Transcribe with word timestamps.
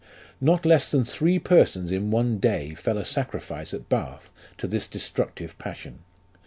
"Not 0.51 0.65
less 0.65 0.89
than 0.89 1.05
three 1.05 1.37
persons 1.37 1.91
in 1.91 2.09
one 2.09 2.39
day 2.39 2.73
fell 2.73 2.97
a 2.97 3.05
sacrifice 3.05 3.71
at 3.71 3.87
Bath 3.87 4.31
to 4.57 4.65
this 4.67 4.87
destructive 4.87 5.55
passion. 5.59 5.99